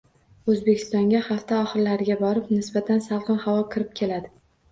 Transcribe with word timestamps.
O‘zbekistonga 0.51 1.19
hafta 1.25 1.59
oxirlariga 1.65 2.17
borib 2.23 2.49
nisbatan 2.55 3.05
salqin 3.09 3.39
havo 3.47 3.61
kirib 3.75 3.93
keladi 4.01 4.35